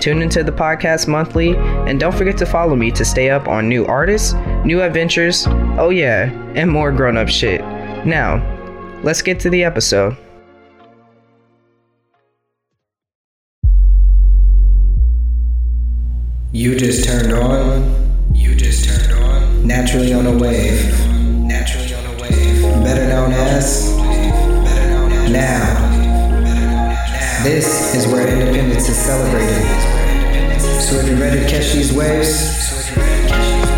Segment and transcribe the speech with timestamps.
[0.00, 3.68] Tune into the podcast monthly, and don't forget to follow me to stay up on
[3.68, 5.46] new artists, new adventures,
[5.78, 7.60] oh yeah, and more grown up shit.
[8.06, 8.42] Now,
[9.02, 10.16] let's get to the episode.
[16.52, 18.32] You just turned on.
[18.34, 19.66] You just turned on.
[19.66, 21.06] Naturally on a wave.
[21.46, 22.62] Naturally on a wave.
[22.82, 23.94] Better known as.
[23.96, 25.30] Better known as.
[25.30, 25.87] Now.
[27.44, 29.64] This is where independence is celebrated.
[30.82, 32.90] So if you're ready to catch these waves,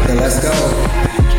[0.07, 1.30] then let's go.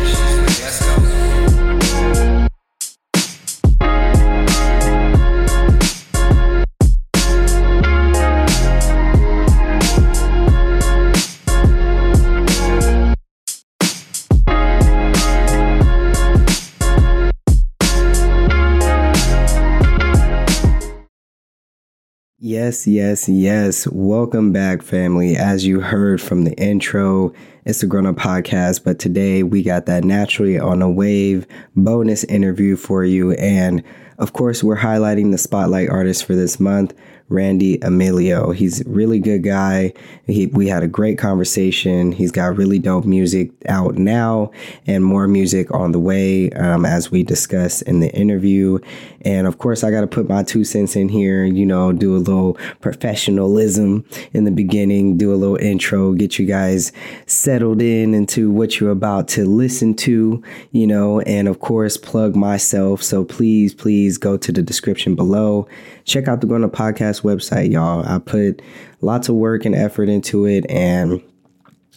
[22.72, 23.86] Yes, yes, yes.
[23.88, 25.36] Welcome back, family.
[25.36, 27.34] As you heard from the intro,
[27.66, 32.24] it's the Grown Up Podcast, but today we got that naturally on a wave bonus
[32.24, 33.32] interview for you.
[33.32, 33.82] And
[34.16, 36.94] of course, we're highlighting the spotlight artist for this month.
[37.32, 38.54] Randy Emillio.
[38.54, 39.92] He's a really good guy.
[40.26, 42.12] He, we had a great conversation.
[42.12, 44.50] He's got really dope music out now
[44.86, 48.78] and more music on the way, um, as we discussed in the interview.
[49.22, 52.16] And of course, I got to put my two cents in here, you know, do
[52.16, 56.92] a little professionalism in the beginning, do a little intro, get you guys
[57.26, 62.36] settled in into what you're about to listen to, you know, and of course, plug
[62.36, 63.02] myself.
[63.02, 65.68] So please, please go to the description below
[66.04, 68.04] check out the Grown Up Podcast website, y'all.
[68.06, 68.62] I put
[69.00, 71.22] lots of work and effort into it, and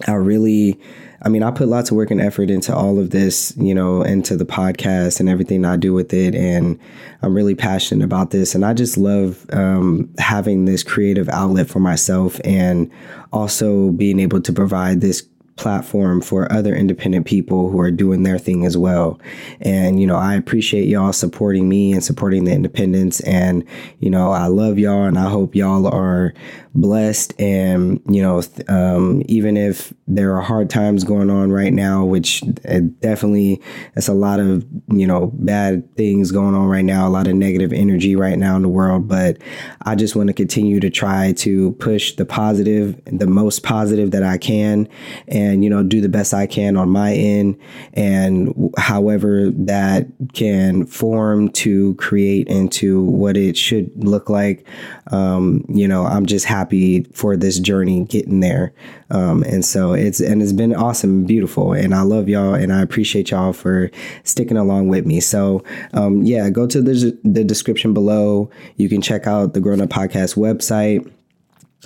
[0.07, 0.79] I really,
[1.21, 4.01] I mean, I put lots of work and effort into all of this, you know,
[4.01, 6.35] into the podcast and everything I do with it.
[6.35, 6.77] And
[7.21, 8.55] I'm really passionate about this.
[8.55, 12.91] And I just love um, having this creative outlet for myself and
[13.31, 15.21] also being able to provide this
[15.57, 19.19] platform for other independent people who are doing their thing as well.
[19.61, 23.21] And, you know, I appreciate y'all supporting me and supporting the independents.
[23.21, 23.63] And,
[23.99, 26.33] you know, I love y'all and I hope y'all are
[26.75, 27.33] blessed.
[27.39, 32.43] And, you know, um, even if there are hard times going on right now, which
[32.99, 33.61] definitely
[33.95, 37.35] it's a lot of, you know, bad things going on right now, a lot of
[37.35, 39.07] negative energy right now in the world.
[39.07, 39.37] But
[39.83, 44.23] I just want to continue to try to push the positive, the most positive that
[44.23, 44.87] I can.
[45.27, 47.57] And and you know do the best I can on my end
[47.93, 54.67] and however that can form to create into what it should look like
[55.11, 56.64] um, you know I'm just happy
[57.13, 58.73] for this journey getting there.
[59.09, 61.73] Um, and so it's and it's been awesome beautiful.
[61.73, 63.91] And I love y'all and I appreciate y'all for
[64.23, 65.19] sticking along with me.
[65.19, 68.49] So um, yeah go to the, the description below.
[68.77, 71.09] You can check out the grown up podcast website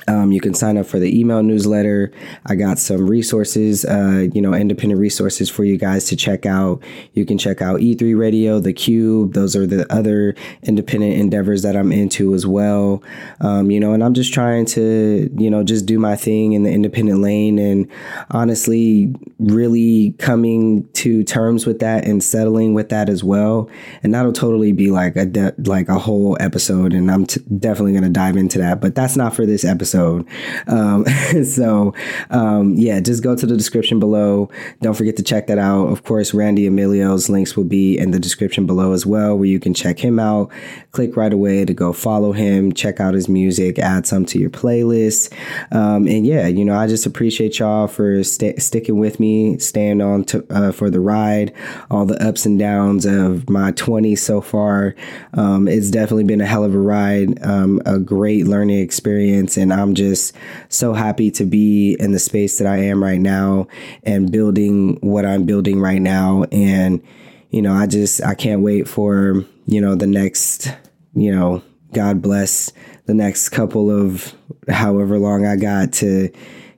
[0.07, 2.11] um, you can sign up for the email newsletter.
[2.45, 6.81] I got some resources, uh, you know, independent resources for you guys to check out.
[7.13, 9.33] You can check out E3 Radio, The Cube.
[9.33, 13.03] Those are the other independent endeavors that I'm into as well.
[13.41, 16.63] Um, you know, and I'm just trying to, you know, just do my thing in
[16.63, 17.87] the independent lane and
[18.31, 23.69] honestly, really coming to terms with that and settling with that as well.
[24.03, 27.91] And that'll totally be like a de- like a whole episode, and I'm t- definitely
[27.91, 28.81] going to dive into that.
[28.81, 30.27] But that's not for this episode episode.
[30.67, 31.05] Um,
[31.43, 31.93] so,
[32.29, 34.49] um, yeah, just go to the description below.
[34.81, 35.87] Don't forget to check that out.
[35.87, 39.59] Of course, Randy Emillio's links will be in the description below as well, where you
[39.59, 40.51] can check him out.
[40.91, 44.49] Click right away to go follow him, check out his music, add some to your
[44.49, 45.33] playlist.
[45.71, 50.01] Um, and yeah, you know, I just appreciate y'all for st- sticking with me, staying
[50.01, 51.53] on to, uh, for the ride,
[51.89, 54.95] all the ups and downs of my 20s so far.
[55.33, 59.71] Um, it's definitely been a hell of a ride, um, a great learning experience, and
[59.81, 60.35] I'm just
[60.69, 63.67] so happy to be in the space that I am right now
[64.03, 66.43] and building what I'm building right now.
[66.51, 67.01] And,
[67.49, 70.71] you know, I just, I can't wait for, you know, the next,
[71.15, 72.71] you know, God bless
[73.05, 74.35] the next couple of
[74.67, 76.31] however long I got to,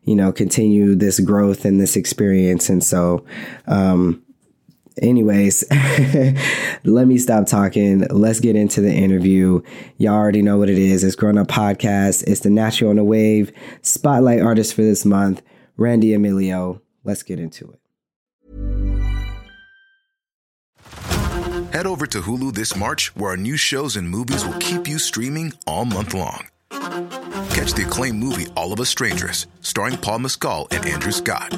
[0.03, 2.69] you know, continue this growth and this experience.
[2.69, 3.25] And so,
[3.67, 4.23] um,
[5.01, 5.63] anyways,
[6.83, 8.01] let me stop talking.
[8.09, 9.61] Let's get into the interview.
[9.97, 11.03] Y'all already know what it is.
[11.03, 12.23] It's Grown Up Podcast.
[12.27, 13.51] It's the Natural on the Wave
[13.81, 15.41] spotlight artist for this month,
[15.77, 16.81] Randy Emillio.
[17.03, 17.79] Let's get into it.
[21.73, 24.99] Head over to Hulu this March, where our new shows and movies will keep you
[24.99, 26.47] streaming all month long.
[26.69, 31.57] Catch the acclaimed movie All of Us Strangers, starring Paul Mescal and Andrew Scott.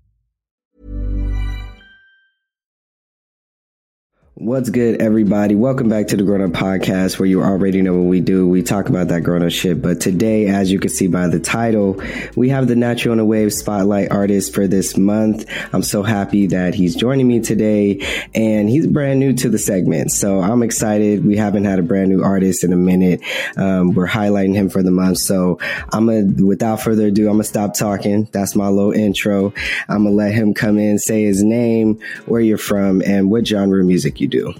[4.41, 5.53] What's good, everybody?
[5.53, 8.47] Welcome back to the Grown Up Podcast, where you already know what we do.
[8.47, 9.83] We talk about that grown up shit.
[9.83, 12.01] But today, as you can see by the title,
[12.35, 15.45] we have the Natural on the Wave Spotlight artist for this month.
[15.71, 17.99] I'm so happy that he's joining me today,
[18.33, 20.09] and he's brand new to the segment.
[20.11, 21.23] So I'm excited.
[21.23, 23.21] We haven't had a brand new artist in a minute.
[23.57, 25.19] Um, we're highlighting him for the month.
[25.19, 25.59] So
[25.93, 28.27] I'm gonna, without further ado, I'm gonna stop talking.
[28.31, 29.53] That's my little intro.
[29.87, 33.79] I'm gonna let him come in, say his name, where you're from, and what genre
[33.79, 34.53] of music you do.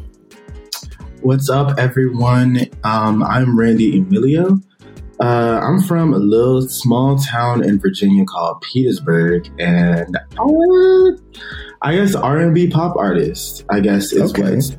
[1.22, 2.60] What's up, everyone?
[2.84, 4.60] Um, I'm Randy Emillio.
[5.20, 11.12] Uh, I'm from a little small town in Virginia called Petersburg, and uh,
[11.84, 13.64] I guess R&B pop artist.
[13.70, 14.56] I guess is Okay.
[14.56, 14.76] what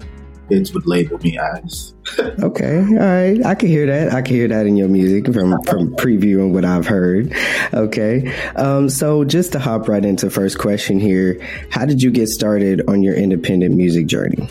[0.49, 1.95] kids would label me as.
[2.43, 3.47] Okay, all right.
[3.47, 4.13] I can hear that.
[4.13, 7.33] I can hear that in your music from from previewing what I've heard.
[7.73, 11.41] Okay, um, so just to hop right into first question here,
[11.71, 14.49] how did you get started on your independent music journey?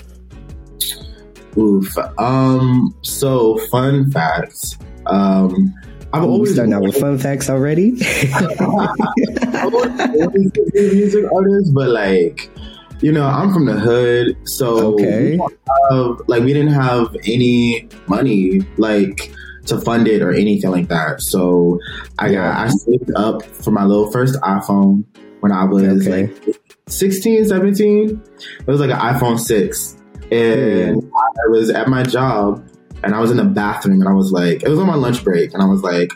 [1.57, 1.98] Oof.
[2.18, 2.95] Um.
[3.01, 4.77] So, fun facts.
[5.07, 5.74] Um,
[6.13, 7.94] I've always starting out with fun facts already.
[8.33, 8.62] I've
[9.74, 12.50] always wanted a music artist, but like,
[13.01, 15.38] you know, I'm from the hood, so Okay.
[15.38, 15.56] we
[15.89, 19.33] have, like we didn't have any money like
[19.68, 21.21] to fund it or anything like that.
[21.21, 21.80] So
[22.19, 25.03] I got I saved up for my little first iPhone
[25.39, 26.27] when I was Okay.
[26.27, 26.56] like
[26.88, 28.21] 16, 17.
[28.59, 29.98] It was like an iPhone 6.
[30.31, 31.12] And mm.
[31.13, 32.66] I was at my job
[33.04, 35.24] and I was in the bathroom and I was like, it was on my lunch
[35.24, 36.12] break and I was like,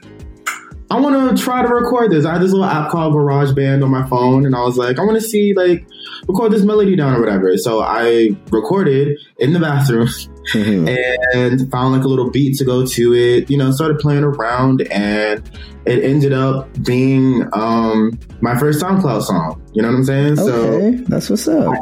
[0.92, 2.26] I want to try to record this.
[2.26, 5.04] I had this little app called GarageBand on my phone, and I was like, I
[5.04, 5.88] want to see like
[6.28, 7.58] record this melody down or whatever.
[7.58, 10.08] So I recorded in the bathroom
[10.54, 10.96] Mhm.
[11.34, 13.50] and found like a little beat to go to it.
[13.50, 15.42] You know, started playing around, and
[15.86, 19.60] it ended up being um, my first SoundCloud song.
[19.74, 20.36] You know what I'm saying?
[20.36, 21.74] So that's what's up.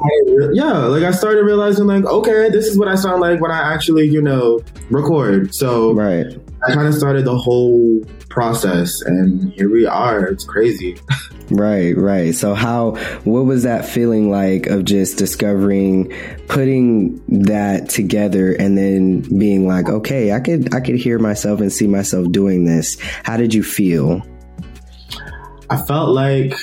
[0.54, 3.74] yeah, like I started realizing like, okay, this is what I sound like when I
[3.74, 5.54] actually, you know, record.
[5.54, 6.26] So Right.
[6.68, 10.26] I kind of started the whole process, and here we are.
[10.26, 10.98] It's crazy.
[11.50, 12.34] Right, right.
[12.34, 12.92] So how
[13.26, 16.12] what was that feeling like of just discovering
[16.48, 21.72] putting that together and then being like, okay, I could I could hear myself and
[21.72, 22.98] see myself doing this.
[23.24, 24.26] How did you feel?
[25.70, 26.56] I felt like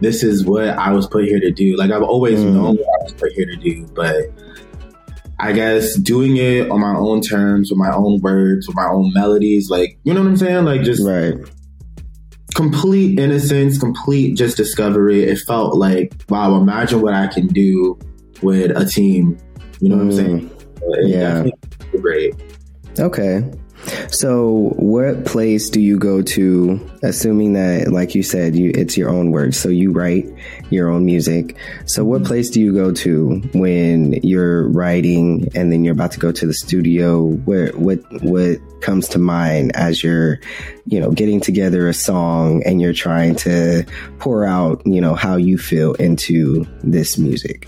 [0.00, 1.76] this is what I was put here to do.
[1.76, 2.54] Like I've always Mm.
[2.54, 4.16] known what I was put here to do, but
[5.44, 9.12] I guess doing it on my own terms, with my own words, with my own
[9.12, 10.64] melodies, like you know what I'm saying?
[10.64, 11.34] Like just Right.
[12.54, 15.24] complete innocence, complete just discovery.
[15.24, 17.98] It felt like, wow, imagine what I can do
[18.42, 19.36] with a team.
[19.80, 20.16] You know what I'm Mm.
[20.16, 20.50] saying?
[20.80, 21.44] It Yeah.
[22.00, 22.34] great.
[22.98, 23.44] Okay.
[24.14, 26.80] So, what place do you go to?
[27.02, 30.32] Assuming that, like you said, you it's your own work, so you write
[30.70, 31.56] your own music.
[31.86, 32.28] So, what mm-hmm.
[32.28, 36.46] place do you go to when you're writing, and then you're about to go to
[36.46, 37.26] the studio?
[37.26, 40.38] Where what what comes to mind as you're,
[40.86, 43.84] you know, getting together a song and you're trying to
[44.20, 47.66] pour out, you know, how you feel into this music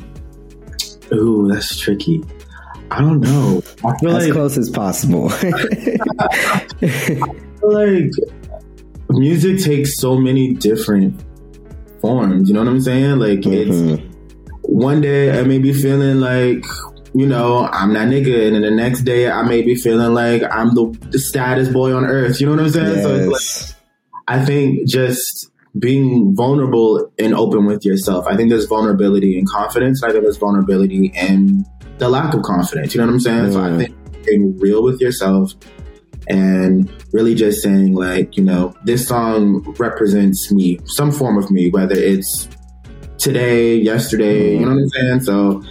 [1.13, 2.23] Ooh, that's tricky.
[2.91, 3.63] I don't know.
[3.85, 5.29] I feel as like close as possible.
[5.33, 8.11] I feel like
[9.11, 11.21] music takes so many different
[12.01, 12.49] forms.
[12.49, 13.19] You know what I'm saying?
[13.19, 14.03] Like it's Mhm.
[14.63, 16.65] one day I may be feeling like
[17.15, 20.43] you know I'm that nigga, and then the next day I may be feeling like
[20.51, 22.41] I'm the, the saddest boy on earth.
[22.41, 23.03] You know what I'm saying?
[23.03, 23.75] So it's like Yes.
[24.29, 28.27] I think just being vulnerable and open with yourself.
[28.27, 30.03] I think there's vulnerability and confidence.
[30.03, 31.67] I think there's vulnerability and
[31.99, 32.95] the lack of confidence.
[32.95, 33.53] You know what I'm saying?
[33.53, 35.53] So I think being real with yourself
[36.29, 41.71] and really just saying like, you know, this song represents me, some form of me,
[41.71, 42.49] whether it's
[43.19, 45.21] today, yesterday, you know what I'm saying?
[45.21, 45.63] So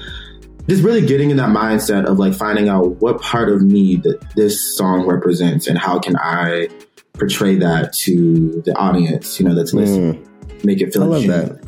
[0.67, 4.19] just really getting in that mindset of like finding out what part of me that
[4.35, 6.69] this song represents and how can I
[7.17, 10.65] portray that to the audience, you know, that's listening, Mm.
[10.65, 11.47] make it feel I love genuine.
[11.49, 11.61] that.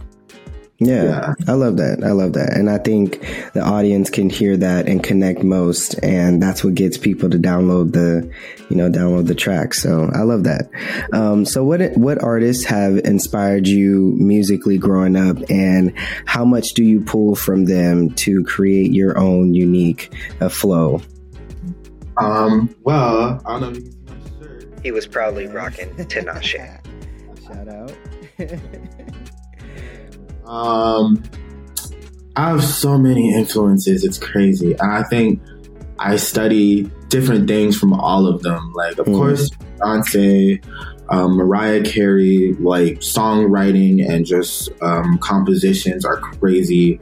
[0.79, 2.03] Yeah, yeah, I love that.
[2.03, 2.55] I love that.
[2.55, 3.19] And I think
[3.55, 5.95] the audience can hear that and connect most.
[6.03, 8.31] And that's what gets people to download the,
[8.69, 9.73] you know, download the track.
[9.73, 10.69] So I love that.
[11.13, 15.93] Um, so what, what artists have inspired you musically growing up and
[16.25, 21.01] how much do you pull from them to create your own unique uh, flow?
[22.17, 23.91] Um, well, I don't know
[24.87, 26.79] He was proudly rocking Tinashe.
[27.45, 27.93] Shout out.
[30.45, 31.21] Um,
[32.37, 34.05] I have so many influences.
[34.05, 34.79] It's crazy.
[34.79, 35.41] I think
[35.99, 38.71] I study different things from all of them.
[38.71, 39.15] Like, of mm.
[39.15, 40.63] course, Beyonce,
[41.09, 47.01] um, Mariah Carey, like songwriting and just um, compositions are crazy.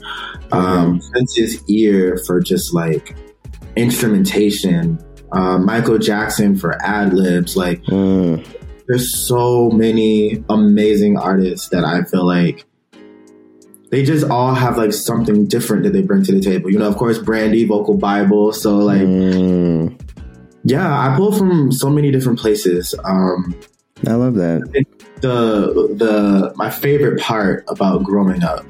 [0.51, 3.15] Um, Prince's ear for just like
[3.75, 4.98] instrumentation.
[5.36, 7.58] Uh, Michael Jackson for ad libs.
[7.58, 8.46] Like, mm.
[8.88, 12.65] there's so many amazing artists that I feel like
[13.92, 16.72] they just all have like something different that they bring to the table.
[16.72, 18.54] You know, of course, Brandy, vocal Bible.
[18.54, 20.00] So like, mm.
[20.63, 22.96] yeah, I pull from so many different places.
[23.04, 23.56] Um,
[24.08, 24.62] I love that.
[25.22, 28.65] The the my favorite part about growing up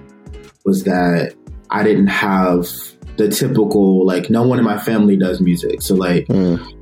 [0.64, 1.36] was that
[1.70, 2.68] I didn't have
[3.18, 5.82] the typical like no one in my family does music.
[5.82, 6.76] So like mm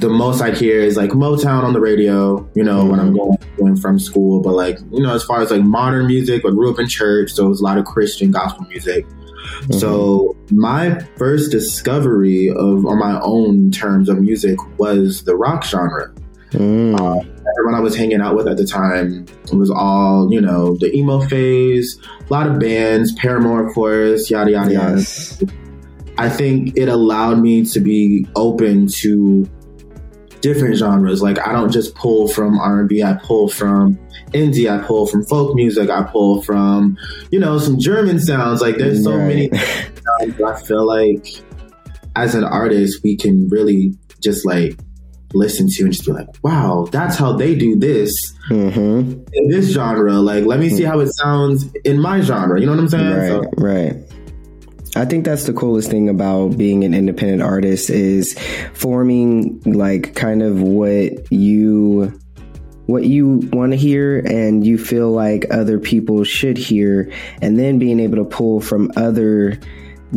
[0.00, 2.90] the most I hear is like Motown on the radio, you know, mm-hmm.
[2.90, 3.16] when I'm mm-hmm.
[3.16, 4.40] going, going from school.
[4.40, 7.32] But like, you know, as far as like modern music, I grew up in church,
[7.32, 9.06] so it was a lot of Christian gospel music.
[9.06, 9.74] Mm-hmm.
[9.74, 16.12] So my first discovery of on my own terms of music was the rock genre.
[16.50, 16.98] Mm.
[16.98, 17.20] Uh,
[17.50, 20.94] everyone I was hanging out with at the time it was all, you know, the
[20.94, 25.40] emo phase, a lot of bands, Paramore, of course, yada yada yes.
[25.40, 25.52] yada.
[26.18, 29.48] I think it allowed me to be open to
[30.40, 31.22] different genres.
[31.22, 33.02] Like I don't just pull from R and B.
[33.02, 33.96] I pull from
[34.32, 34.68] indie.
[34.70, 35.90] I pull from folk music.
[35.90, 36.96] I pull from
[37.30, 38.60] you know some German sounds.
[38.60, 39.50] Like there's so right.
[39.52, 40.44] many.
[40.44, 41.26] I feel like
[42.16, 44.78] as an artist, we can really just like
[45.34, 48.12] listen to and just be like, wow, that's how they do this
[48.50, 49.22] mm-hmm.
[49.32, 50.14] in this genre.
[50.14, 52.58] Like, let me see how it sounds in my genre.
[52.58, 53.16] You know what I'm saying?
[53.16, 54.17] Right, so, right.
[54.96, 58.38] I think that's the coolest thing about being an independent artist is
[58.72, 62.18] forming like kind of what you
[62.86, 67.78] what you want to hear and you feel like other people should hear and then
[67.78, 69.60] being able to pull from other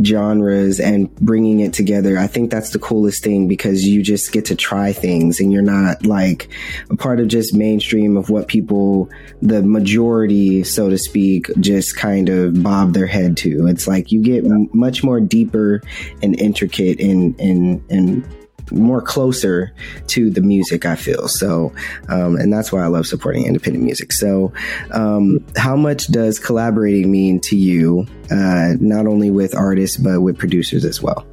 [0.04, 2.18] genres and bringing it together.
[2.18, 5.62] I think that's the coolest thing because you just get to try things and you're
[5.62, 6.50] not like
[6.90, 9.10] a part of just mainstream of what people,
[9.42, 13.68] the majority, so to speak, just kind of bob their head to.
[13.68, 15.82] It's like you get much more deeper
[16.22, 18.41] and intricate in, in, in
[18.72, 19.74] more closer
[20.08, 21.28] to the music I feel.
[21.28, 21.74] So,
[22.10, 24.12] um, and that's why I love supporting independent music.
[24.14, 24.54] So,
[24.92, 30.38] um, how much does collaborating mean to you, uh, not only with artists, but with
[30.38, 31.26] producers as well?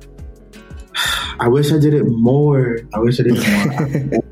[1.41, 2.79] I wish I did it more.
[2.93, 4.23] I wish I did it more.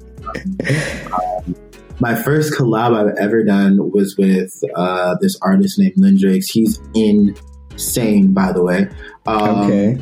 [1.46, 1.56] um,
[2.00, 6.44] my first collab I've ever done was with uh, this artist named Lindrix.
[6.50, 8.88] He's insane, by the way.
[9.26, 9.98] Um, okay.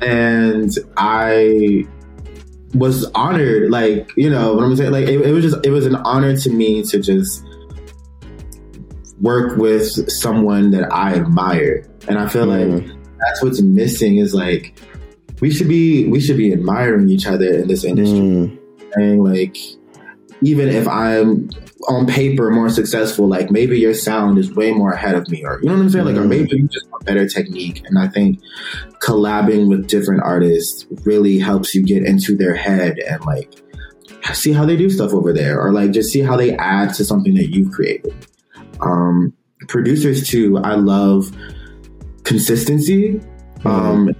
[0.00, 1.86] And I
[2.74, 3.70] was honored.
[3.70, 4.92] Like, you know what I'm saying?
[4.92, 7.44] Like, it, it, was just, it was an honor to me to just
[9.20, 11.88] work with someone that I admire.
[12.08, 12.78] And I feel mm.
[12.78, 14.78] like that's what's missing is like,
[15.40, 18.18] we should be, we should be admiring each other in this industry.
[18.18, 18.58] Mm.
[18.94, 19.56] And like,
[20.46, 21.50] even if I'm
[21.88, 25.58] on paper more successful, like maybe your sound is way more ahead of me, or
[25.62, 26.06] you know what I'm saying?
[26.06, 27.82] Like, or maybe you just have better technique.
[27.86, 28.40] And I think
[29.00, 33.52] collabing with different artists really helps you get into their head and like
[34.32, 37.04] see how they do stuff over there, or like just see how they add to
[37.04, 38.14] something that you've created.
[38.80, 39.34] Um,
[39.68, 41.30] producers too, I love
[42.24, 43.20] consistency
[43.58, 43.68] mm-hmm.
[43.68, 44.10] um,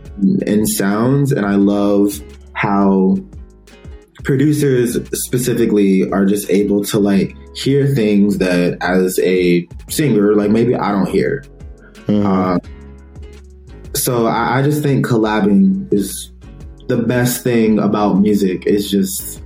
[0.46, 2.20] in sounds, and I love
[2.52, 3.16] how
[4.24, 10.74] producers specifically are just able to like hear things that as a singer, like maybe
[10.74, 11.44] I don't hear.
[12.06, 12.26] Mm-hmm.
[12.26, 12.58] Uh,
[13.94, 16.32] so I, I, just think collabing is
[16.88, 18.64] the best thing about music.
[18.66, 19.42] It's just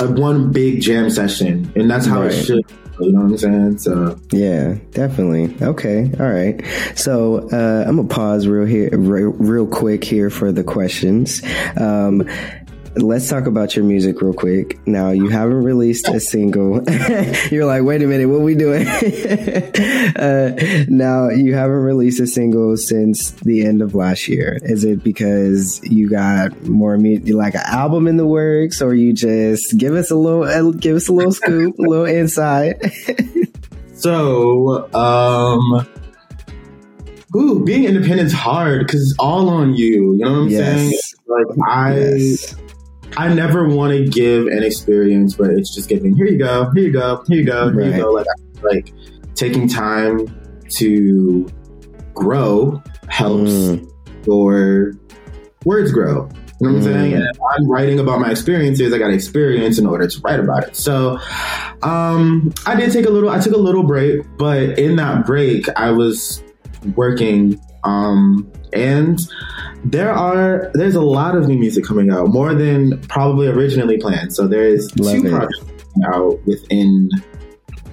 [0.00, 2.32] a, one big jam session, and that's how right.
[2.32, 2.64] it should.
[3.00, 3.78] You know what I'm saying?
[3.78, 5.56] So yeah, definitely.
[5.60, 6.62] Okay, all right.
[6.94, 11.42] So uh, I'm gonna pause real here, real, real quick here for the questions.
[11.76, 12.28] Um,
[12.96, 14.78] let's talk about your music real quick.
[14.86, 16.82] Now, you haven't released a single.
[17.50, 18.86] You're like, wait a minute, what are we doing?
[20.16, 24.58] uh, now, you haven't released a single since the end of last year.
[24.62, 29.12] Is it because you got more music, like an album in the works, or you
[29.12, 32.76] just give us a little, uh, give us a little scoop, a little insight?
[33.94, 35.86] so, um,
[37.34, 40.14] ooh, being independent is hard because it's all on you.
[40.14, 40.60] You know what I'm Yes.
[40.62, 40.98] saying?
[41.26, 42.54] Like I, Yes.
[43.16, 46.16] I never want to give an experience where it's just giving.
[46.16, 46.70] Here you go.
[46.74, 47.22] Here you go.
[47.28, 47.70] Here you go.
[47.70, 47.94] Here Right.
[47.96, 48.10] you go.
[48.10, 48.26] Like
[48.62, 48.92] like
[49.34, 50.26] taking time
[50.70, 51.46] to
[52.14, 53.86] grow helps Mm.
[54.26, 54.92] your
[55.64, 56.28] words grow.
[56.60, 56.84] You know what I'm Mm.
[56.84, 57.14] saying?
[57.14, 57.24] And
[57.56, 60.76] I'm writing about my experiences, I got experience in order to write about it.
[60.76, 61.18] So
[61.82, 65.68] um, I did take a little I took a little break, but in that break
[65.76, 66.42] I was
[66.96, 69.20] working um, and
[69.84, 74.34] there are there's a lot of new music coming out, more than probably originally planned.
[74.34, 75.30] So there's Love two it.
[75.30, 77.10] projects coming out within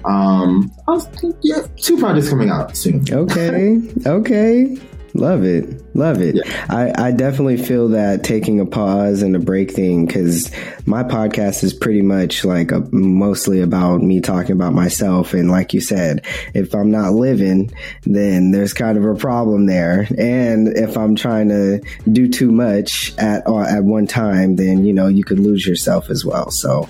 [0.05, 1.07] um I was,
[1.41, 3.03] yeah, two projects coming out soon.
[3.11, 3.79] Okay.
[4.05, 4.77] Okay.
[5.13, 5.90] Love it.
[5.93, 6.39] Love it.
[6.69, 10.49] I, I definitely feel that taking a pause and a break thing because
[10.85, 15.33] my podcast is pretty much like a, mostly about me talking about myself.
[15.33, 17.71] And like you said, if I'm not living,
[18.03, 20.07] then there's kind of a problem there.
[20.17, 24.93] And if I'm trying to do too much at uh, at one time, then you
[24.93, 26.51] know you could lose yourself as well.
[26.51, 26.89] So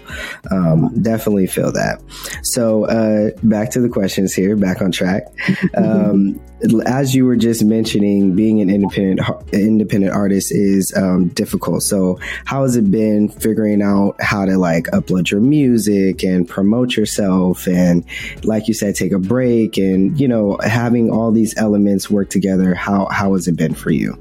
[0.51, 2.01] um, definitely feel that.
[2.43, 4.55] So uh, back to the questions here.
[4.55, 5.23] Back on track.
[5.73, 6.39] Um,
[6.85, 11.83] as you were just mentioning, being an independent independent artist is um, difficult.
[11.83, 16.95] So, how has it been figuring out how to like upload your music and promote
[16.95, 18.05] yourself, and
[18.43, 22.75] like you said, take a break, and you know, having all these elements work together?
[22.75, 24.19] How how has it been for you?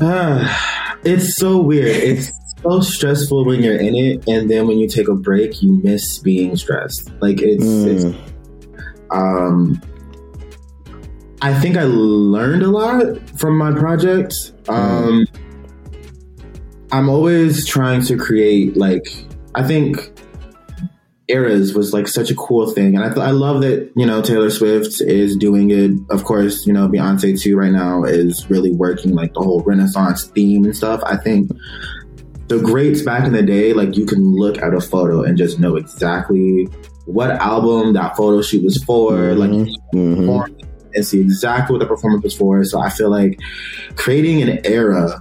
[0.00, 1.88] Ah, it's so weird.
[1.88, 5.80] It's so stressful when you're in it, and then when you take a break, you
[5.82, 7.10] miss being stressed.
[7.20, 7.86] Like it's, Mm.
[7.86, 8.32] it's
[9.10, 9.80] um,
[11.42, 14.52] I think I learned a lot from my project.
[14.68, 15.26] Um,
[16.92, 19.04] I'm always trying to create like
[19.54, 20.12] I think
[21.28, 24.22] eras was like such a cool thing, and I th- I love that you know
[24.22, 25.90] Taylor Swift is doing it.
[26.10, 30.24] Of course, you know Beyonce too right now is really working like the whole Renaissance
[30.28, 31.00] theme and stuff.
[31.04, 31.50] I think
[32.48, 35.58] the greats back in the day, like you can look at a photo and just
[35.58, 36.68] know exactly
[37.06, 40.48] what album that photo shoot was for, like Mhm.
[40.94, 42.64] And see exactly what the performance was for.
[42.64, 43.38] So I feel like
[43.96, 45.20] creating an era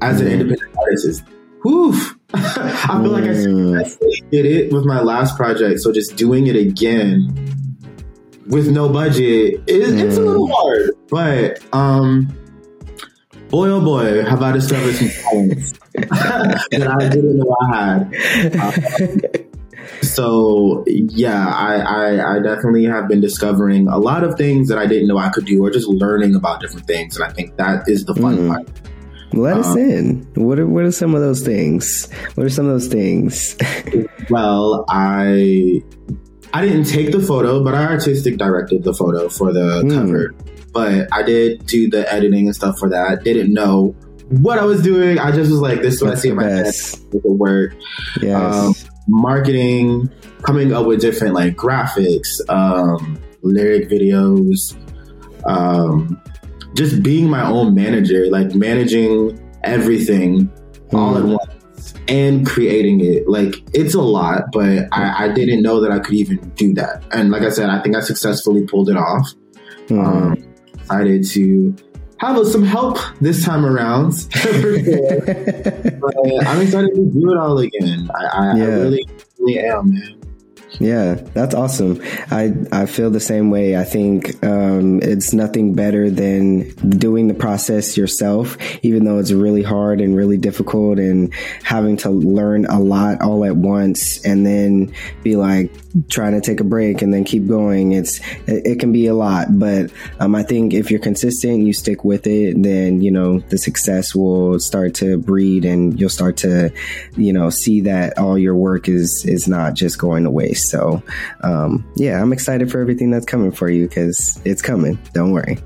[0.00, 0.32] as an Mhm.
[0.32, 1.22] independent artist is
[1.62, 1.92] whew.
[2.34, 3.78] I feel like I Mm.
[3.78, 5.80] successfully did it with my last project.
[5.80, 7.28] So just doing it again
[8.48, 10.26] with no budget is it's a Mm.
[10.26, 10.90] little hard.
[11.10, 12.28] But um
[13.50, 19.44] boy oh boy have I discovered some talents that I didn't know I had.
[20.02, 24.86] So yeah, I, I I definitely have been discovering a lot of things that I
[24.86, 27.88] didn't know I could do, or just learning about different things, and I think that
[27.88, 28.48] is the fun Mm.
[28.48, 28.68] part.
[29.32, 30.26] Let us Uh, in.
[30.36, 32.08] What are what are some of those things?
[32.36, 33.56] What are some of those things?
[34.30, 35.82] Well, I
[36.54, 39.90] I didn't take the photo, but I artistic directed the photo for the Hmm.
[39.90, 40.30] cover.
[40.72, 43.22] But I did do the editing and stuff for that.
[43.22, 43.94] Didn't know
[44.28, 45.18] what I was doing.
[45.18, 46.64] I just was like, this is what That's I see in the my head.
[46.64, 47.02] best.
[47.14, 47.74] It would work.
[48.20, 48.54] Yes.
[48.54, 48.74] Um,
[49.08, 50.10] marketing,
[50.42, 54.74] coming up with different like graphics, um, lyric videos,
[55.46, 56.20] um,
[56.74, 60.50] just being my own manager, like managing everything
[60.92, 61.30] all at Mm.
[61.38, 63.28] once and creating it.
[63.28, 67.02] Like it's a lot, but I, I didn't know that I could even do that.
[67.12, 69.28] And like I said, I think I successfully pulled it off.
[69.88, 70.04] Mhm.
[70.06, 70.36] Um,
[70.74, 71.74] excited to
[72.18, 74.12] have some help this time around.
[76.04, 78.10] But uh, I'm excited to do it all again.
[78.14, 80.23] I, I, I really, really am, man.
[80.80, 82.02] Yeah, that's awesome.
[82.30, 83.76] I I feel the same way.
[83.76, 89.62] I think um, it's nothing better than doing the process yourself, even though it's really
[89.62, 91.32] hard and really difficult, and
[91.62, 95.70] having to learn a lot all at once, and then be like
[96.08, 97.92] trying to take a break and then keep going.
[97.92, 101.72] It's it, it can be a lot, but um, I think if you're consistent, you
[101.72, 106.36] stick with it, then you know the success will start to breed, and you'll start
[106.38, 106.72] to
[107.16, 110.63] you know see that all your work is is not just going to waste.
[110.68, 111.02] So
[111.42, 114.98] um, yeah, I'm excited for everything that's coming for you because it's coming.
[115.12, 115.58] Don't worry.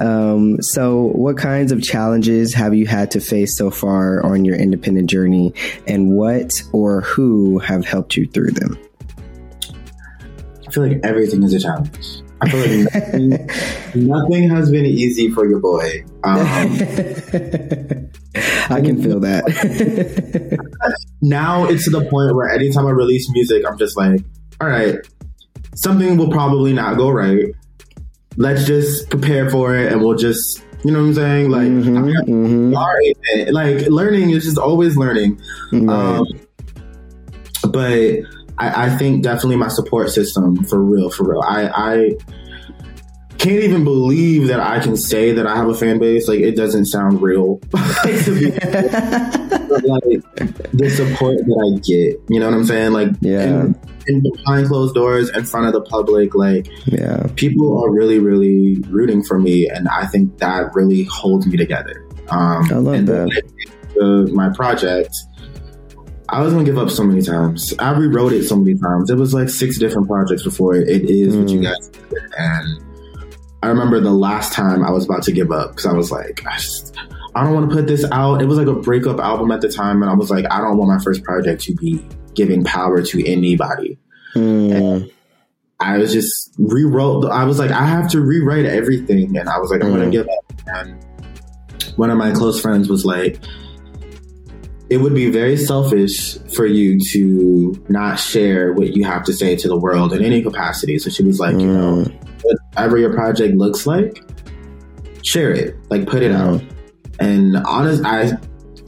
[0.00, 4.56] Um, so, what kinds of challenges have you had to face so far on your
[4.56, 5.54] independent journey,
[5.86, 8.78] and what or who have helped you through them?
[10.66, 12.21] I feel like everything is a challenge.
[12.42, 13.48] I feel like nothing,
[14.06, 16.04] nothing has been easy for your boy.
[16.24, 16.40] Um,
[18.68, 19.44] I can feel that.
[21.20, 24.20] now it's to the point where anytime I release music, I'm just like,
[24.60, 24.96] all right,
[25.76, 27.46] something will probably not go right.
[28.36, 31.50] Let's just prepare for it and we'll just, you know what I'm saying?
[31.50, 32.76] Like, Mhm, mhm.
[32.76, 35.40] all right, like learning is just always learning.
[35.72, 36.26] Um,
[37.70, 38.20] but
[38.62, 41.42] I, I think definitely my support system for real, for real.
[41.42, 42.12] I, I
[43.38, 46.28] can't even believe that I can say that I have a fan base.
[46.28, 47.56] Like it doesn't sound real.
[47.72, 47.82] but
[49.84, 50.22] like
[50.72, 52.92] the support that I get, you know what I'm saying?
[52.92, 53.42] Like Yeah.
[53.42, 57.26] in, in behind closed doors, in front of the public, like yeah.
[57.34, 62.06] people are really, really rooting for me, and I think that really holds me together.
[62.28, 63.42] Um, I love that.
[63.94, 65.14] The, my project,
[66.32, 67.74] I was gonna give up so many times.
[67.78, 69.10] I rewrote it so many times.
[69.10, 71.64] It was like six different projects before it, it is what you Mm.
[71.64, 72.18] guys did.
[72.38, 72.80] And
[73.62, 76.42] I remember the last time I was about to give up because I was like,
[76.46, 76.96] I, just,
[77.34, 78.40] I don't want to put this out.
[78.42, 80.78] It was like a breakup album at the time, and I was like, I don't
[80.78, 83.98] want my first project to be giving power to anybody.
[84.34, 85.10] Mm,
[85.80, 87.26] I was just rewrote.
[87.26, 90.12] I was like, I have to rewrite everything, and I was like, I'm gonna Mhm.
[90.12, 90.62] give up.
[90.74, 90.94] And
[91.96, 93.38] one of my close friends was like,
[94.92, 99.56] it would be very selfish for you to not share what you have to say
[99.56, 100.98] to the world in any capacity.
[100.98, 102.28] So she was like, you know, mm,
[102.74, 104.22] whatever your project looks like,
[105.22, 106.44] share it, like put it Yeah.
[106.46, 106.62] out.
[107.18, 108.36] And honest, I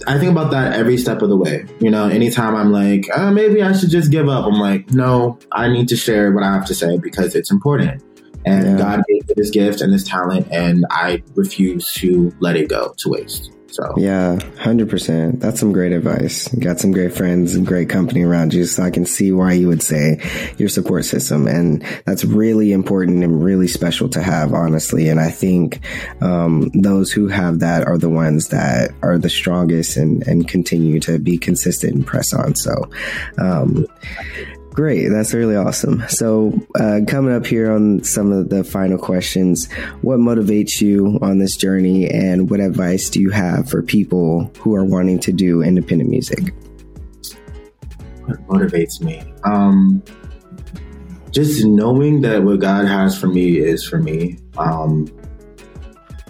[0.07, 1.64] I think about that every step of the way.
[1.81, 4.45] You know, anytime I'm like, uh, maybe I should just give up.
[4.45, 8.03] I'm like, no, I need to share what I have to say because it's important.
[8.45, 8.77] And Yeah.
[8.77, 12.93] God gave me this gift and this talent, and I refuse to let it go
[12.99, 13.53] to waste.
[13.75, 15.41] So yeah, hundred percent.
[15.41, 16.47] That's some great advice.
[16.47, 19.67] Got some great friends and great company around you, so I can see why you
[19.67, 20.21] would say
[20.59, 25.09] your support system, and that's really important and really special to have, honestly.
[25.09, 25.81] And I think
[26.23, 31.01] um, those who have that are the ones that are the strongest and and continue
[31.01, 32.55] to be consistent and press on.
[32.55, 32.89] So,
[33.39, 33.89] um,
[34.75, 35.09] Great.
[35.09, 36.03] That's really awesome.
[36.09, 39.71] So, uh, coming up here on some of the final questions,
[40.03, 44.75] what motivates you on this journey and what advice do you have for people who
[44.75, 46.53] are wanting to do independent music?
[48.27, 49.23] what motivates me?
[49.45, 50.03] Um,
[51.31, 54.39] just knowing that what God has for me is for me.
[54.57, 55.07] Um,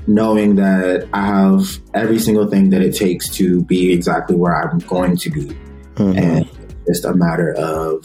[0.07, 4.78] knowing that I have every single thing that it takes to be exactly where I'm
[4.80, 5.57] going to be.
[5.96, 6.18] Mhm.
[6.18, 6.48] And
[6.87, 8.04] it's just a matter of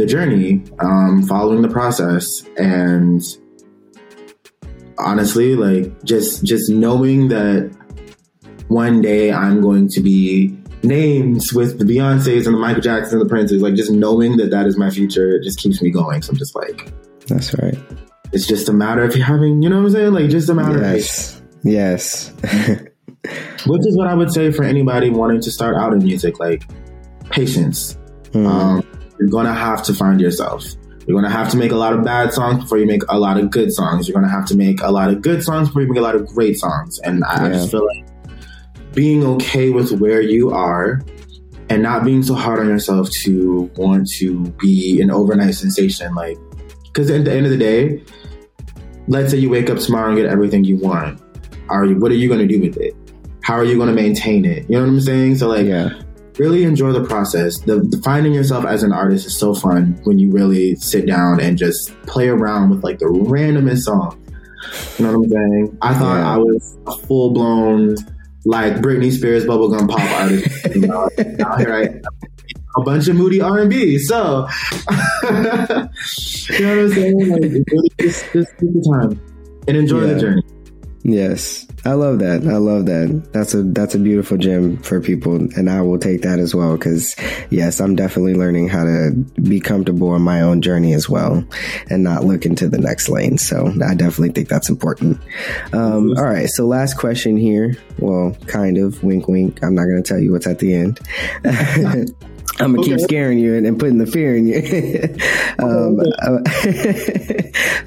[0.00, 3.22] the journey, um, following the process, and
[4.98, 7.74] honestly, like just just knowing that
[8.68, 13.22] one day I'm going to be named with the Beyonces and the Michael Jacksons and
[13.22, 13.60] the Princes.
[13.62, 16.22] Like just knowing that that is my future, it just keeps me going.
[16.22, 16.90] So I'm just like,
[17.26, 17.76] That's right.
[18.32, 20.12] it's just a matter of having, you know what I'm saying?
[20.12, 21.42] Like just a matter of Yes.
[21.62, 22.32] Yes.
[23.66, 26.62] which is what I would say for anybody wanting to start out in music, like
[27.30, 27.98] patience.
[28.32, 28.82] Mm, Um,
[29.20, 30.64] you're gonna have to find yourself.
[31.06, 33.38] You're gonna have to make a lot of bad songs before you make a lot
[33.38, 34.08] of good songs.
[34.08, 36.14] You're gonna have to make a lot of good songs before you make a lot
[36.14, 36.98] of great songs.
[37.00, 38.06] And I, I just feel like
[38.94, 41.02] being okay with where you are
[41.68, 46.14] and not being so hard on yourself to want to be an overnight sensation.
[46.14, 46.38] Like,
[46.84, 48.02] because at the end of the day,
[49.06, 51.20] let's say you wake up tomorrow and get everything you want.
[51.68, 51.98] Are you?
[51.98, 52.94] What are you gonna do with it?
[53.42, 54.64] How are you gonna maintain it?
[54.70, 55.36] You know what I'm saying?
[55.36, 56.00] So like, yeah.
[56.40, 57.58] Really enjoy the process.
[57.60, 61.40] The, the finding yourself as an artist is so fun when you really sit down
[61.40, 64.16] and just play around with like the randomest song.
[64.98, 65.78] You know what I'm saying?
[65.82, 66.34] I thought Yeah.
[66.34, 67.96] I was a full blown
[68.46, 70.48] like Britney Spears bubblegum pop artist.
[70.74, 72.00] You know, now here I am,
[72.76, 73.98] a bunch of moody R and B.
[73.98, 74.46] So
[75.22, 77.28] you know what I'm saying?
[77.28, 79.20] Like, really just, just take your time
[79.68, 80.14] and enjoy Yeah.
[80.14, 80.42] the journey.
[81.02, 82.46] Yes, I love that.
[82.46, 83.32] I love that.
[83.32, 86.76] That's a that's a beautiful gem for people, and I will take that as well.
[86.76, 87.16] Because
[87.48, 91.42] yes, I'm definitely learning how to be comfortable on my own journey as well,
[91.88, 93.38] and not look into the next lane.
[93.38, 95.18] So I definitely think that's important.
[95.72, 97.76] Um, all right, so last question here.
[97.98, 99.62] Well, kind of wink, wink.
[99.64, 101.00] I'm not going to tell you what's at the end.
[102.60, 104.60] I'm gonna keep scaring you and, and putting the fear in you.
[105.58, 106.00] um,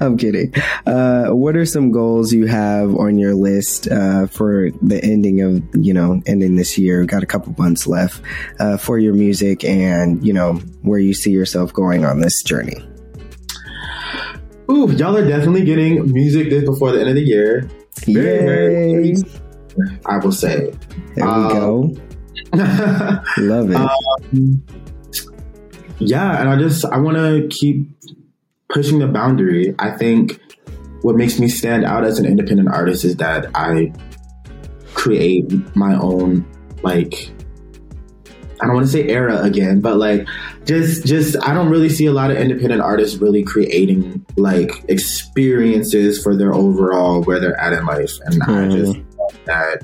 [0.00, 0.52] I'm kidding.
[0.86, 5.62] Uh, what are some goals you have on your list uh, for the ending of
[5.74, 7.00] you know ending this year?
[7.00, 8.20] We've got a couple months left
[8.58, 12.76] uh, for your music, and you know where you see yourself going on this journey.
[14.70, 17.68] Ooh, y'all are definitely getting music this before the end of the year.
[18.06, 19.14] Very, very Yay!
[20.06, 20.72] I will say.
[21.14, 21.94] There we Um, go.
[23.38, 23.76] Love it.
[23.76, 24.62] Um,
[25.98, 27.88] yeah, and I just I want to keep
[28.68, 29.74] pushing the boundary.
[29.78, 30.40] I think
[31.02, 33.92] what makes me stand out as an independent artist is that I
[34.94, 36.46] create my own
[36.82, 37.30] like
[38.60, 40.26] I don't want to say era again, but like
[40.64, 46.22] just just I don't really see a lot of independent artists really creating like experiences
[46.22, 48.70] for their overall where they're at in life, and I Mhm.
[48.72, 48.98] just
[49.44, 49.82] that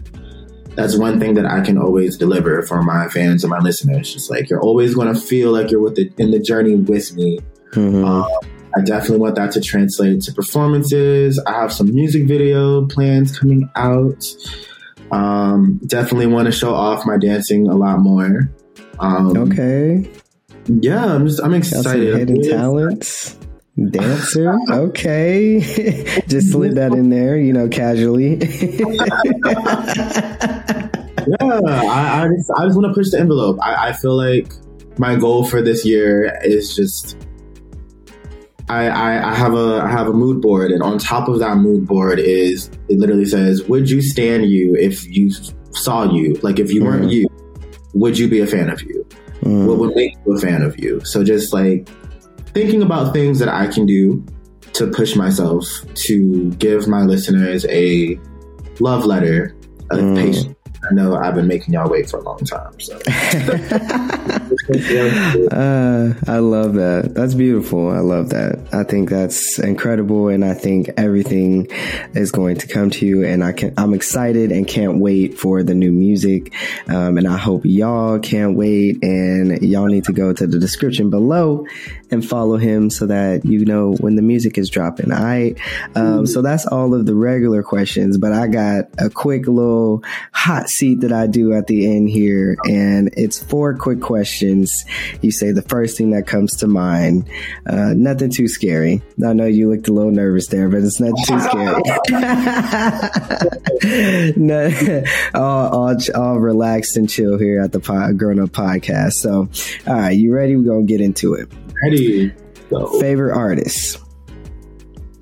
[0.74, 4.12] that's one thing that I can always deliver for my fans and my listeners.
[4.12, 7.14] Just like you're always going to feel like you're with the, in the journey with
[7.14, 7.40] me.
[7.72, 8.04] Mhm.
[8.04, 8.26] Um,
[8.76, 11.40] I definitely want that to translate to performances.
[11.44, 14.24] I have some music video plans coming out.
[15.10, 18.48] Um, definitely want to show off my dancing a lot more.
[19.00, 20.08] Um, okay.
[20.66, 22.16] Yeah, I'm just I'm excited.
[22.16, 23.36] hidden talents.
[23.90, 24.56] Dancer.
[24.70, 25.60] Okay.
[26.28, 28.36] Just slid that in there, you know, casually.
[31.26, 33.58] Yeah, I, I just I just want to push the envelope.
[33.62, 34.50] I, I feel like
[34.98, 37.16] my goal for this year is just
[38.70, 41.58] I, I I have a I have a mood board, and on top of that
[41.58, 45.30] mood board is it literally says, "Would you stand you if you
[45.72, 46.34] saw you?
[46.42, 47.12] Like if you weren't Mhm.
[47.12, 47.28] you,
[47.92, 49.06] would you be a fan of you?
[49.42, 49.66] Mm.
[49.66, 51.86] What would make you a fan of you?" So just like
[52.52, 54.24] thinking about things that I can do
[54.74, 58.18] to push myself to give my listeners a
[58.80, 59.54] love letter
[59.90, 60.16] of Mm.
[60.16, 60.54] patience.
[60.88, 62.80] I know I've been making y'all wait for a long time.
[62.80, 62.94] So
[65.52, 67.12] uh, I love that.
[67.14, 67.90] That's beautiful.
[67.90, 68.66] I love that.
[68.72, 71.66] I think that's incredible, and I think everything
[72.14, 73.24] is going to come to you.
[73.24, 76.54] And I can, I'm excited and can't wait for the new music.
[76.88, 79.04] Um, and I hope y'all can't wait.
[79.04, 81.66] And y'all need to go to the description below
[82.10, 85.12] and follow him so that you know when the music is dropping.
[85.12, 85.58] All right.
[85.94, 90.69] Um, so that's all of the regular questions, but I got a quick little hot
[90.70, 94.84] seat that I do at the end here, and it's four quick questions.
[95.20, 97.28] You say the first thing that comes to mind.
[97.66, 99.02] Uh, nothing too scary.
[99.24, 101.82] I know you looked a little nervous there, but it's nothing too scary.
[104.36, 105.02] no,
[105.34, 109.14] all, all, all relaxed and chill here at the pod, Grown Up Podcast.
[109.14, 109.48] So,
[109.86, 110.56] all right, you ready?
[110.56, 111.48] We're gonna get into it.
[111.82, 112.32] ready.
[112.70, 113.98] So Favorite artist?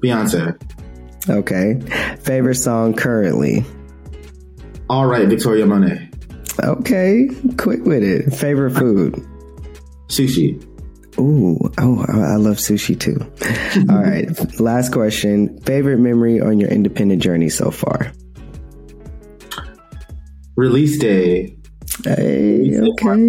[0.01, 0.61] Beyonce.
[1.29, 1.81] Okay.
[2.21, 3.65] Favorite song currently?
[4.91, 6.09] All right, Victoria Monet.
[6.65, 8.33] Okay, quick with it.
[8.35, 9.15] Favorite food?
[10.09, 10.65] Sushi.
[11.19, 13.19] Ooh, oh, I love sushi too.
[13.93, 14.29] All right,
[14.61, 15.59] last question.
[15.63, 18.13] Favorite memory on your independent journey so far?
[20.57, 21.57] Release day.
[22.05, 23.29] Hey, okay.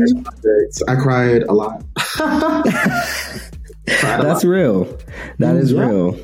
[0.87, 1.83] I cried a lot.
[2.15, 2.63] cried
[4.19, 4.45] a That's lot.
[4.45, 4.97] real.
[5.39, 5.87] That is Yeah.
[5.87, 6.17] real.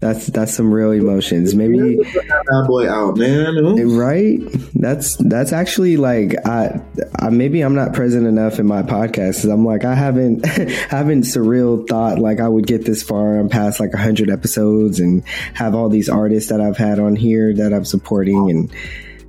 [0.00, 1.54] That's that's some real emotions.
[1.54, 3.96] Maybe that boy out, man.
[3.96, 4.38] Right.
[4.74, 6.82] That's that's actually like I,
[7.18, 10.44] I maybe I'm not present enough in my podcast 'cause I'm like I haven't
[10.90, 13.38] haven't surreal thought like I would get this far.
[13.38, 17.54] I'm past like hundred episodes and have all these artists that I've had on here
[17.54, 18.70] that I'm supporting and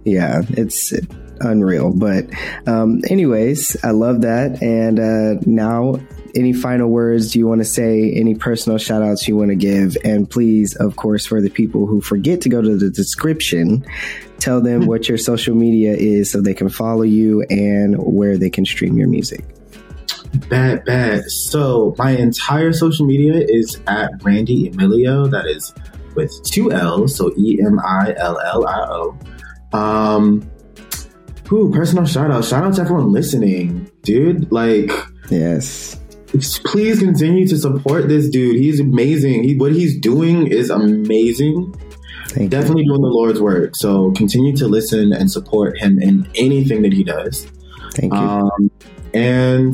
[0.03, 0.91] yeah, it's
[1.39, 1.93] unreal.
[1.93, 2.25] But
[2.67, 4.61] um, anyways, I love that.
[4.61, 5.99] And uh, now,
[6.35, 8.11] any final words do you want to say?
[8.13, 9.95] Any personal shout outs you want to give?
[10.03, 13.85] And please, of course, for the people who forget to go to the description,
[14.39, 18.49] tell them what your social media is so they can follow you and where they
[18.49, 19.45] can stream your music.
[20.49, 21.23] Bad, bad.
[21.29, 25.31] So my entire social media is at Randy Emillio.
[25.31, 25.73] That is
[26.15, 29.17] with two L's, so E M I L L I O.
[29.71, 30.49] Um,
[31.47, 32.45] who personal shout out?
[32.45, 34.51] Shout out to everyone listening, dude.
[34.51, 34.91] Like,
[35.29, 35.99] Yes.
[36.65, 38.57] please continue to support this dude.
[38.57, 39.43] He's amazing.
[39.43, 41.73] He, what he's doing is amazing.
[42.29, 43.75] Thank Definitely doing the Lord's work.
[43.75, 47.45] So continue to listen and support him in anything that he does.
[47.93, 48.19] Thank you.
[48.19, 48.71] Um,
[49.13, 49.73] and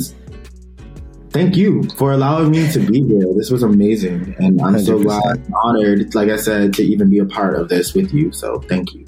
[1.32, 3.26] thank you for allowing me to be here.
[3.36, 4.36] This was amazing.
[4.38, 5.04] And I'm so 100%.
[5.04, 8.32] glad, and honored, like I said, to even be a part of this with you.
[8.32, 9.06] So thank you.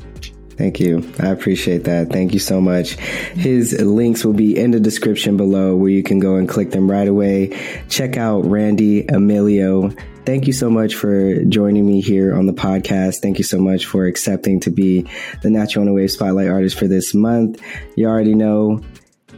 [0.57, 1.11] Thank you.
[1.19, 2.09] I appreciate that.
[2.09, 2.91] Thank you so much.
[2.91, 6.89] His links will be in the description below where you can go and click them
[6.89, 7.57] right away.
[7.89, 9.95] Check out Randy Emillio.
[10.25, 13.19] Thank you so much for joining me here on the podcast.
[13.19, 15.05] Thank you so much for accepting to be
[15.41, 17.61] the Natural on the Wave Spotlight Artist for this month.
[17.97, 18.81] You already know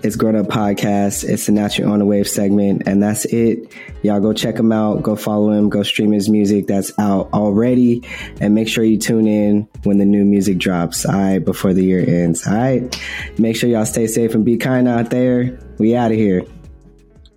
[0.03, 1.23] it's Grown Up Podcast.
[1.23, 3.71] It's the Natural on the Wave segment, and that's it.
[4.03, 5.01] Y'all go check him out.
[5.03, 5.69] Go follow him.
[5.69, 8.03] Go stream his music that's out already,
[8.39, 11.05] and make sure you tune in when the new music drops.
[11.05, 12.45] All right, before the year ends.
[12.45, 13.01] All right,
[13.37, 15.59] make sure y'all stay safe and be kind out there.
[15.77, 16.43] We out of here.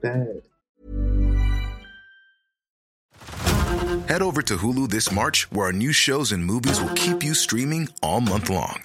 [0.02, 0.42] Bad.
[4.08, 7.34] Head over to Hulu this March, where our new shows and movies will keep you
[7.34, 8.84] streaming all month long.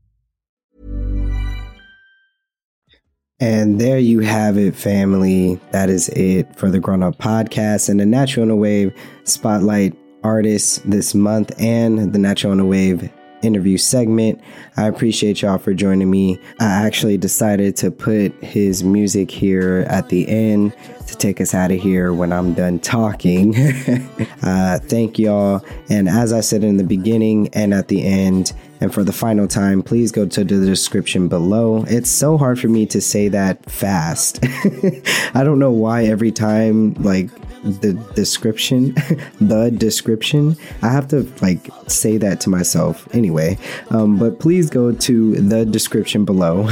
[3.41, 5.59] And there you have it, family.
[5.71, 9.97] That is it for the Grown Up Podcast and the Natural on a Wave Spotlight
[10.23, 14.39] artists this month and the Natural on a Wave interview segment.
[14.77, 16.39] I appreciate y'all for joining me.
[16.59, 20.75] I actually decided to put his music here at the end
[21.07, 23.55] to take us out of here when I'm done talking.
[24.43, 25.65] uh, thank y'all.
[25.89, 29.47] And as I said in the beginning and at the end, and for the final
[29.47, 31.85] time, please go to the description below.
[31.87, 34.39] It's so hard for me to say that fast.
[35.35, 37.29] I don't know why every time, like,
[37.63, 38.95] the description,
[39.41, 40.57] the description.
[40.81, 43.57] I have to like say that to myself anyway.
[43.89, 46.69] Um, but please go to the description below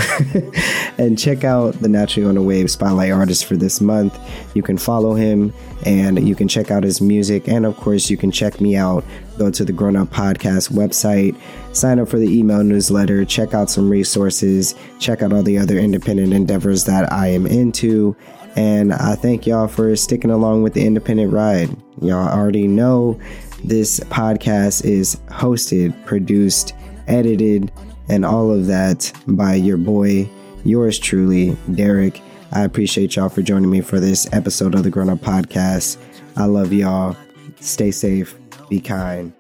[0.98, 4.18] and check out the Naturally on a Wave Spotlight artist for this month.
[4.56, 5.54] You can follow him
[5.86, 7.48] and you can check out his music.
[7.48, 9.04] And of course, you can check me out.
[9.40, 11.36] Go to the Grown Up Podcast website,
[11.74, 15.80] sign up for the email newsletter, check out some resources, check out all the other
[15.80, 18.16] independent endeavors that I am into
[18.56, 21.70] and I thank y'all for sticking along with the independent ride.
[22.02, 23.20] Y'all already know
[23.64, 26.74] this podcast is hosted, produced,
[27.08, 27.72] edited,
[28.10, 30.30] and all of that by your boy,
[30.66, 32.22] yours truly, Derek.
[32.52, 35.98] I appreciate y'all for joining me for this episode of the Grown Up Podcast.
[36.36, 37.16] I love y'all.
[37.62, 38.36] Stay safe.
[38.70, 39.34] Be kind.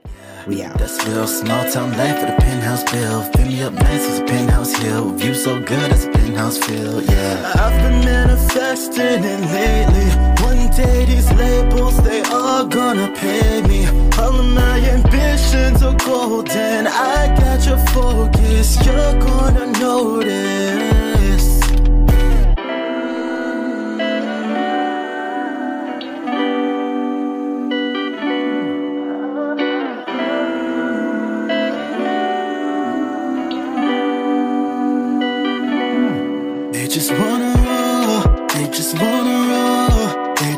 [0.47, 0.79] We out.
[0.79, 3.21] That's real small town life with a penthouse bill.
[3.21, 5.11] Fill me up nice as a penthouse hill.
[5.11, 7.53] View so good as a penthouse feel, yeah.
[7.53, 10.09] I've been manifesting it lately.
[10.43, 13.85] One day these labels, they are gonna pay me.
[14.17, 16.87] All of my ambitions are golden.
[16.87, 20.98] I got your focus, you're gonna notice.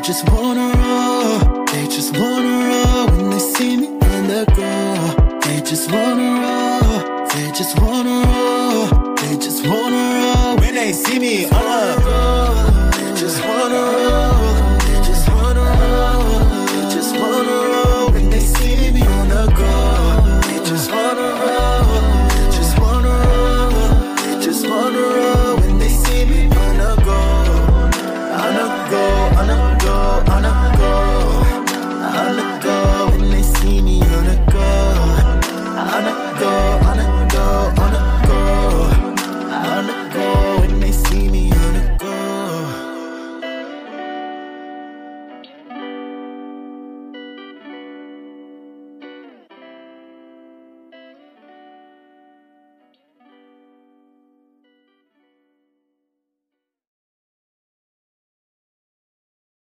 [0.02, 5.38] Just wanna roll, they just wanna roll when they see me on the go.
[5.42, 11.20] They just wanna roll, they just wanna roll, they just wanna roll when they see
[11.20, 12.01] me on the